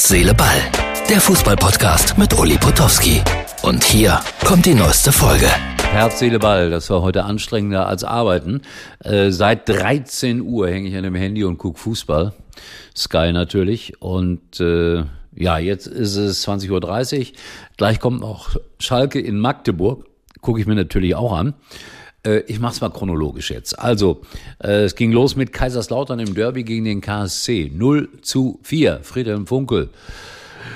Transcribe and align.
Herz, 0.00 0.08
Seele, 0.08 0.32
Ball. 0.32 0.62
Der 1.10 1.20
Fußballpodcast 1.20 2.16
mit 2.16 2.32
Uli 2.38 2.56
Potowski. 2.56 3.20
Und 3.62 3.84
hier 3.84 4.18
kommt 4.46 4.64
die 4.64 4.72
neueste 4.72 5.12
Folge. 5.12 5.46
Herz, 5.92 6.20
Seele, 6.20 6.38
Ball, 6.38 6.70
das 6.70 6.88
war 6.88 7.02
heute 7.02 7.24
anstrengender 7.24 7.86
als 7.86 8.02
arbeiten. 8.02 8.62
Äh, 9.04 9.30
seit 9.30 9.68
13 9.68 10.40
Uhr 10.40 10.70
hänge 10.70 10.88
ich 10.88 10.96
an 10.96 11.02
dem 11.02 11.14
Handy 11.14 11.44
und 11.44 11.58
gucke 11.58 11.78
Fußball. 11.78 12.32
Sky 12.96 13.30
natürlich. 13.34 14.00
Und 14.00 14.58
äh, 14.58 15.04
ja, 15.36 15.58
jetzt 15.58 15.86
ist 15.86 16.16
es 16.16 16.48
20.30 16.48 17.18
Uhr. 17.18 17.26
Gleich 17.76 18.00
kommt 18.00 18.22
noch 18.22 18.56
Schalke 18.78 19.20
in 19.20 19.38
Magdeburg. 19.38 20.06
Gucke 20.40 20.60
ich 20.60 20.66
mir 20.66 20.76
natürlich 20.76 21.14
auch 21.14 21.34
an. 21.34 21.52
Äh, 22.24 22.40
ich 22.46 22.60
mache 22.60 22.74
es 22.74 22.80
mal 22.80 22.90
chronologisch 22.90 23.50
jetzt. 23.50 23.78
Also, 23.78 24.22
äh, 24.62 24.84
es 24.84 24.94
ging 24.94 25.12
los 25.12 25.36
mit 25.36 25.52
Kaiserslautern 25.52 26.18
im 26.18 26.34
Derby 26.34 26.64
gegen 26.64 26.84
den 26.84 27.00
KSC. 27.00 27.70
0 27.74 28.08
zu 28.22 28.60
4. 28.62 29.00
Friedhelm 29.02 29.46
Funkel 29.46 29.90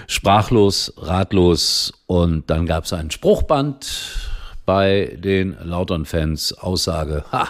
sprachlos, 0.06 0.92
ratlos 0.96 1.92
und 2.06 2.48
dann 2.50 2.66
gab 2.66 2.84
es 2.84 2.92
ein 2.92 3.10
Spruchband 3.10 4.18
bei 4.66 5.16
den 5.18 5.56
Lautern-Fans. 5.62 6.54
Aussage, 6.54 7.24
ha, 7.32 7.48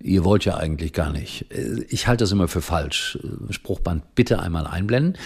ihr 0.00 0.24
wollt 0.24 0.44
ja 0.44 0.56
eigentlich 0.56 0.92
gar 0.92 1.10
nicht. 1.10 1.50
Äh, 1.52 1.84
ich 1.88 2.06
halte 2.06 2.24
das 2.24 2.32
immer 2.32 2.48
für 2.48 2.62
falsch. 2.62 3.18
Spruchband 3.50 4.14
bitte 4.14 4.40
einmal 4.40 4.66
einblenden. 4.66 5.18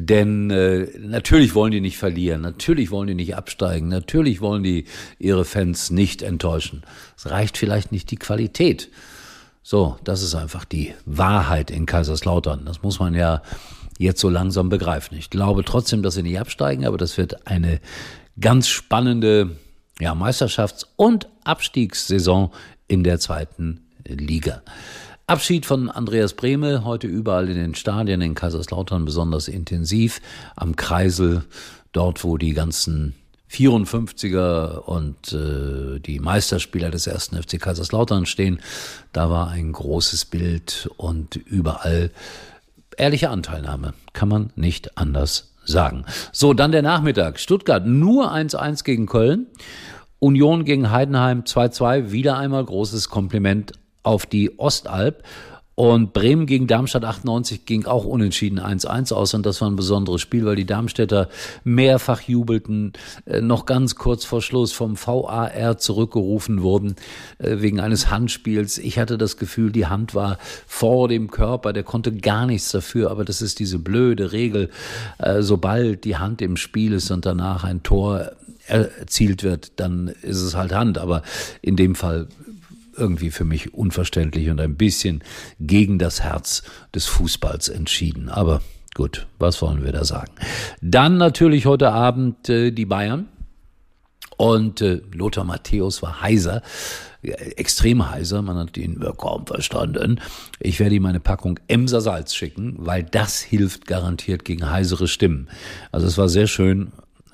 Denn 0.00 0.48
äh, 0.50 0.86
natürlich 1.00 1.56
wollen 1.56 1.72
die 1.72 1.80
nicht 1.80 1.98
verlieren, 1.98 2.40
natürlich 2.40 2.92
wollen 2.92 3.08
die 3.08 3.16
nicht 3.16 3.34
absteigen, 3.34 3.88
natürlich 3.88 4.40
wollen 4.40 4.62
die 4.62 4.84
ihre 5.18 5.44
Fans 5.44 5.90
nicht 5.90 6.22
enttäuschen. 6.22 6.84
Es 7.16 7.28
reicht 7.28 7.58
vielleicht 7.58 7.90
nicht 7.90 8.12
die 8.12 8.16
Qualität. 8.16 8.90
So, 9.64 9.98
das 10.04 10.22
ist 10.22 10.36
einfach 10.36 10.64
die 10.64 10.94
Wahrheit 11.04 11.72
in 11.72 11.84
Kaiserslautern. 11.84 12.64
Das 12.64 12.82
muss 12.82 13.00
man 13.00 13.12
ja 13.12 13.42
jetzt 13.98 14.20
so 14.20 14.28
langsam 14.28 14.68
begreifen. 14.68 15.18
Ich 15.18 15.30
glaube 15.30 15.64
trotzdem, 15.64 16.02
dass 16.02 16.14
sie 16.14 16.22
nicht 16.22 16.38
absteigen, 16.38 16.86
aber 16.86 16.96
das 16.96 17.18
wird 17.18 17.48
eine 17.48 17.80
ganz 18.40 18.68
spannende 18.68 19.56
ja, 20.00 20.12
Meisterschafts- 20.14 20.86
und 20.94 21.28
Abstiegssaison 21.42 22.52
in 22.86 23.02
der 23.02 23.18
zweiten 23.18 23.80
Liga. 24.06 24.62
Abschied 25.28 25.66
von 25.66 25.90
Andreas 25.90 26.32
Brehme, 26.32 26.86
heute 26.86 27.06
überall 27.06 27.50
in 27.50 27.56
den 27.56 27.74
Stadien, 27.74 28.22
in 28.22 28.34
Kaiserslautern 28.34 29.04
besonders 29.04 29.46
intensiv, 29.46 30.22
am 30.56 30.74
Kreisel, 30.74 31.44
dort 31.92 32.24
wo 32.24 32.38
die 32.38 32.54
ganzen 32.54 33.14
54er 33.50 34.78
und 34.78 35.34
äh, 35.34 36.00
die 36.00 36.18
Meisterspieler 36.18 36.90
des 36.90 37.06
ersten 37.06 37.36
FC 37.42 37.60
Kaiserslautern 37.60 38.24
stehen. 38.24 38.60
Da 39.12 39.28
war 39.28 39.48
ein 39.48 39.72
großes 39.72 40.24
Bild 40.24 40.88
und 40.96 41.36
überall 41.36 42.10
ehrliche 42.96 43.28
Anteilnahme, 43.28 43.92
kann 44.14 44.30
man 44.30 44.50
nicht 44.56 44.96
anders 44.96 45.52
sagen. 45.62 46.06
So, 46.32 46.54
dann 46.54 46.72
der 46.72 46.80
Nachmittag. 46.80 47.38
Stuttgart 47.38 47.86
nur 47.86 48.32
1-1 48.32 48.82
gegen 48.82 49.04
Köln. 49.04 49.48
Union 50.20 50.64
gegen 50.64 50.90
Heidenheim 50.90 51.42
2-2. 51.42 52.12
Wieder 52.12 52.38
einmal 52.38 52.64
großes 52.64 53.10
Kompliment 53.10 53.72
auf 54.02 54.26
die 54.26 54.58
Ostalb. 54.58 55.24
Und 55.78 56.12
Bremen 56.12 56.46
gegen 56.46 56.66
Darmstadt 56.66 57.04
98 57.04 57.64
ging 57.64 57.86
auch 57.86 58.04
unentschieden 58.04 58.58
1-1 58.58 59.12
aus. 59.12 59.32
Und 59.34 59.46
das 59.46 59.60
war 59.60 59.70
ein 59.70 59.76
besonderes 59.76 60.20
Spiel, 60.20 60.44
weil 60.44 60.56
die 60.56 60.66
Darmstädter 60.66 61.28
mehrfach 61.62 62.20
jubelten, 62.22 62.94
äh, 63.26 63.40
noch 63.40 63.64
ganz 63.64 63.94
kurz 63.94 64.24
vor 64.24 64.42
Schluss 64.42 64.72
vom 64.72 64.96
VAR 64.96 65.78
zurückgerufen 65.78 66.62
wurden 66.62 66.96
äh, 67.38 67.60
wegen 67.60 67.78
eines 67.78 68.10
Handspiels. 68.10 68.78
Ich 68.78 68.98
hatte 68.98 69.18
das 69.18 69.36
Gefühl, 69.36 69.70
die 69.70 69.86
Hand 69.86 70.16
war 70.16 70.38
vor 70.66 71.06
dem 71.06 71.30
Körper, 71.30 71.72
der 71.72 71.84
konnte 71.84 72.10
gar 72.10 72.46
nichts 72.46 72.72
dafür, 72.72 73.12
aber 73.12 73.24
das 73.24 73.40
ist 73.40 73.60
diese 73.60 73.78
blöde 73.78 74.32
Regel, 74.32 74.70
äh, 75.18 75.42
sobald 75.42 76.02
die 76.02 76.16
Hand 76.16 76.42
im 76.42 76.56
Spiel 76.56 76.92
ist 76.92 77.12
und 77.12 77.24
danach 77.24 77.62
ein 77.62 77.84
Tor 77.84 78.32
erzielt 78.66 79.44
wird, 79.44 79.78
dann 79.78 80.08
ist 80.22 80.42
es 80.42 80.56
halt 80.56 80.72
Hand, 80.72 80.98
aber 80.98 81.22
in 81.62 81.76
dem 81.76 81.94
Fall 81.94 82.26
irgendwie 82.98 83.30
für 83.30 83.44
mich 83.44 83.74
unverständlich 83.74 84.50
und 84.50 84.60
ein 84.60 84.76
bisschen 84.76 85.22
gegen 85.60 85.98
das 85.98 86.22
Herz 86.22 86.62
des 86.94 87.06
Fußballs 87.06 87.68
entschieden. 87.68 88.28
Aber 88.28 88.60
gut, 88.94 89.26
was 89.38 89.62
wollen 89.62 89.84
wir 89.84 89.92
da 89.92 90.04
sagen? 90.04 90.32
Dann 90.80 91.16
natürlich 91.16 91.66
heute 91.66 91.92
Abend 91.92 92.48
äh, 92.48 92.70
die 92.70 92.86
Bayern. 92.86 93.28
Und 94.36 94.82
äh, 94.82 95.00
Lothar 95.12 95.42
Matthäus 95.42 96.00
war 96.00 96.22
heiser, 96.22 96.62
extrem 97.22 98.08
heiser, 98.08 98.42
man 98.42 98.56
hat 98.56 98.76
ihn 98.76 99.00
kaum 99.16 99.46
verstanden. 99.46 100.20
Ich 100.60 100.78
werde 100.78 100.94
ihm 100.94 101.06
eine 101.06 101.20
Packung 101.20 101.58
Emser 101.66 102.00
Salz 102.00 102.34
schicken, 102.34 102.76
weil 102.78 103.02
das 103.02 103.40
hilft 103.40 103.86
garantiert 103.86 104.44
gegen 104.44 104.70
heisere 104.70 105.08
Stimmen. 105.08 105.48
Also 105.90 106.06
es 106.06 106.16
war 106.18 106.28
sehr 106.28 106.46
schön, 106.46 106.92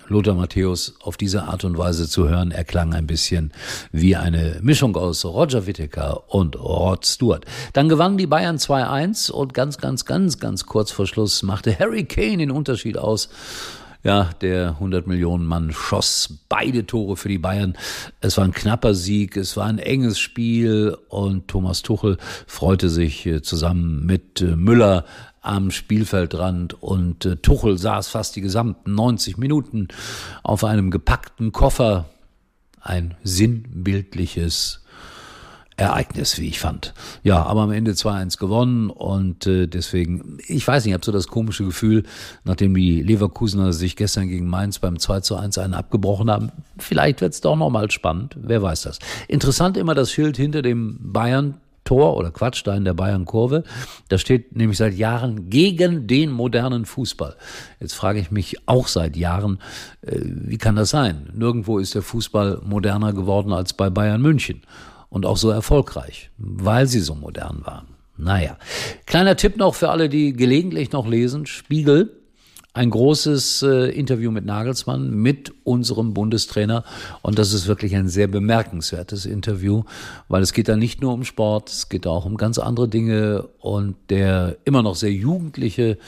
Lothar 0.08 0.34
Matthäus 0.34 0.94
auf 1.02 1.16
diese 1.16 1.44
Art 1.44 1.64
und 1.64 1.78
Weise 1.78 2.08
zu 2.08 2.28
hören. 2.28 2.50
Er 2.50 2.64
klang 2.64 2.94
ein 2.94 3.06
bisschen 3.06 3.52
wie 3.92 4.16
eine 4.16 4.58
Mischung 4.62 4.96
aus 4.96 5.24
Roger 5.24 5.66
Whittaker 5.66 6.22
und 6.32 6.56
Rod 6.56 7.06
Stewart. 7.06 7.44
Dann 7.72 7.88
gewannen 7.88 8.18
die 8.18 8.26
Bayern 8.26 8.56
2-1 8.56 9.30
und 9.30 9.54
ganz, 9.54 9.78
ganz, 9.78 10.04
ganz, 10.04 10.38
ganz 10.38 10.66
kurz 10.66 10.90
vor 10.90 11.06
Schluss 11.06 11.42
machte 11.42 11.78
Harry 11.78 12.04
Kane 12.04 12.38
den 12.38 12.50
Unterschied 12.50 12.98
aus. 12.98 13.28
Ja, 14.04 14.28
der 14.42 14.68
100 14.68 15.06
Millionen 15.06 15.46
Mann 15.46 15.72
schoss 15.72 16.28
beide 16.50 16.84
Tore 16.84 17.16
für 17.16 17.30
die 17.30 17.38
Bayern. 17.38 17.74
Es 18.20 18.36
war 18.36 18.44
ein 18.44 18.52
knapper 18.52 18.94
Sieg, 18.94 19.34
es 19.38 19.56
war 19.56 19.64
ein 19.64 19.78
enges 19.78 20.18
Spiel 20.18 20.94
und 21.08 21.48
Thomas 21.48 21.80
Tuchel 21.80 22.18
freute 22.46 22.90
sich 22.90 23.24
äh, 23.24 23.40
zusammen 23.40 24.04
mit 24.04 24.42
äh, 24.42 24.56
Müller 24.56 25.06
am 25.44 25.70
Spielfeldrand 25.70 26.82
und 26.82 27.24
äh, 27.26 27.36
Tuchel 27.36 27.78
saß 27.78 28.08
fast 28.08 28.34
die 28.36 28.40
gesamten 28.40 28.94
90 28.94 29.36
Minuten 29.36 29.88
auf 30.42 30.64
einem 30.64 30.90
gepackten 30.90 31.52
Koffer. 31.52 32.06
Ein 32.80 33.14
sinnbildliches 33.22 34.84
Ereignis, 35.76 36.38
wie 36.38 36.48
ich 36.48 36.60
fand. 36.60 36.94
Ja, 37.24 37.42
aber 37.42 37.62
am 37.62 37.72
Ende 37.72 37.92
2-1 37.92 38.38
gewonnen 38.38 38.90
und 38.90 39.46
äh, 39.46 39.66
deswegen, 39.66 40.38
ich 40.46 40.66
weiß 40.66 40.84
nicht, 40.84 40.92
ich 40.92 40.94
habe 40.94 41.04
so 41.04 41.10
das 41.10 41.26
komische 41.26 41.64
Gefühl, 41.64 42.04
nachdem 42.44 42.74
die 42.74 43.02
Leverkusener 43.02 43.72
sich 43.72 43.96
gestern 43.96 44.28
gegen 44.28 44.46
Mainz 44.46 44.78
beim 44.78 44.98
2 44.98 45.20
zu 45.20 45.36
1 45.36 45.58
einen 45.58 45.74
abgebrochen 45.74 46.30
haben, 46.30 46.52
vielleicht 46.78 47.20
wird's 47.22 47.40
doch 47.40 47.56
nochmal 47.56 47.90
spannend, 47.90 48.36
wer 48.40 48.62
weiß 48.62 48.82
das. 48.82 48.98
Interessant 49.26 49.76
immer 49.76 49.94
das 49.94 50.12
Schild 50.12 50.36
hinter 50.36 50.62
dem 50.62 50.96
Bayern 51.00 51.54
Tor 51.84 52.16
oder 52.16 52.30
Quatschstein 52.30 52.84
der 52.84 52.94
Bayern-Kurve. 52.94 53.64
Da 54.08 54.18
steht 54.18 54.56
nämlich 54.56 54.78
seit 54.78 54.94
Jahren 54.94 55.50
gegen 55.50 56.06
den 56.06 56.30
modernen 56.30 56.86
Fußball. 56.86 57.36
Jetzt 57.80 57.94
frage 57.94 58.18
ich 58.20 58.30
mich 58.30 58.56
auch 58.66 58.88
seit 58.88 59.16
Jahren, 59.16 59.58
äh, 60.02 60.18
wie 60.20 60.58
kann 60.58 60.76
das 60.76 60.90
sein? 60.90 61.30
Nirgendwo 61.34 61.78
ist 61.78 61.94
der 61.94 62.02
Fußball 62.02 62.62
moderner 62.64 63.12
geworden 63.12 63.52
als 63.52 63.72
bei 63.72 63.90
Bayern 63.90 64.22
München 64.22 64.62
und 65.10 65.26
auch 65.26 65.36
so 65.36 65.50
erfolgreich, 65.50 66.30
weil 66.38 66.86
sie 66.86 67.00
so 67.00 67.14
modern 67.14 67.60
waren. 67.64 67.86
Naja, 68.16 68.56
kleiner 69.06 69.36
Tipp 69.36 69.56
noch 69.56 69.74
für 69.74 69.90
alle, 69.90 70.08
die 70.08 70.32
gelegentlich 70.32 70.92
noch 70.92 71.06
lesen. 71.06 71.46
Spiegel 71.46 72.23
ein 72.74 72.90
großes 72.90 73.62
äh, 73.62 73.90
Interview 73.90 74.32
mit 74.32 74.44
Nagelsmann, 74.44 75.10
mit 75.10 75.52
unserem 75.62 76.12
Bundestrainer. 76.12 76.82
Und 77.22 77.38
das 77.38 77.52
ist 77.52 77.68
wirklich 77.68 77.94
ein 77.94 78.08
sehr 78.08 78.26
bemerkenswertes 78.26 79.26
Interview, 79.26 79.84
weil 80.28 80.42
es 80.42 80.52
geht 80.52 80.68
da 80.68 80.76
nicht 80.76 81.00
nur 81.00 81.14
um 81.14 81.22
Sport, 81.22 81.70
es 81.70 81.88
geht 81.88 82.04
auch 82.08 82.24
um 82.24 82.36
ganz 82.36 82.58
andere 82.58 82.88
Dinge. 82.88 83.48
Und 83.60 83.94
der 84.10 84.56
immer 84.64 84.82
noch 84.82 84.96
sehr 84.96 85.12
jugendliche 85.12 85.98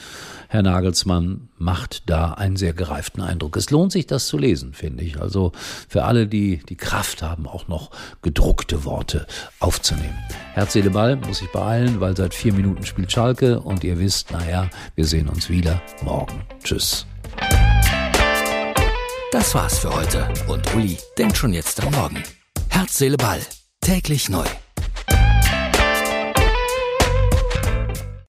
Herr 0.49 0.61
Nagelsmann 0.61 1.47
macht 1.57 2.09
da 2.09 2.33
einen 2.33 2.55
sehr 2.55 2.73
gereiften 2.73 3.21
Eindruck. 3.21 3.55
Es 3.57 3.69
lohnt 3.69 3.91
sich, 3.91 4.07
das 4.07 4.27
zu 4.27 4.37
lesen, 4.37 4.73
finde 4.73 5.03
ich. 5.03 5.19
Also 5.19 5.51
für 5.87 6.03
alle, 6.05 6.27
die 6.27 6.57
die 6.69 6.75
Kraft 6.75 7.21
haben, 7.21 7.47
auch 7.47 7.67
noch 7.67 7.91
gedruckte 8.21 8.85
Worte 8.85 9.27
aufzunehmen. 9.59 10.17
Herz, 10.53 10.73
Seele, 10.73 10.89
Ball 10.89 11.15
muss 11.15 11.41
ich 11.41 11.51
beeilen, 11.51 11.99
weil 11.99 12.15
seit 12.15 12.33
vier 12.33 12.53
Minuten 12.53 12.85
spielt 12.85 13.11
Schalke 13.11 13.59
und 13.59 13.83
ihr 13.83 13.99
wisst, 13.99 14.31
naja, 14.31 14.69
wir 14.95 15.05
sehen 15.05 15.29
uns 15.29 15.49
wieder 15.49 15.81
morgen. 16.03 16.43
Tschüss. 16.63 17.05
Das 19.31 19.53
war's 19.53 19.79
für 19.79 19.93
heute 19.93 20.27
und 20.47 20.73
Uli 20.73 20.97
denkt 21.17 21.37
schon 21.37 21.53
jetzt 21.53 21.83
am 21.83 21.93
Morgen. 21.93 22.23
Herz, 22.69 22.97
Seele, 22.97 23.17
Ball. 23.17 23.41
Täglich 23.81 24.29
neu. 24.29 24.45